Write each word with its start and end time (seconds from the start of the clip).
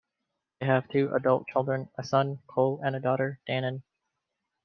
They 0.59 0.65
have 0.65 0.89
two 0.89 1.13
adult 1.13 1.45
children: 1.47 1.87
a 1.95 2.03
son, 2.03 2.39
Cole, 2.47 2.81
and 2.83 2.95
a 2.95 2.99
daughter, 2.99 3.39
Dannon. 3.47 3.83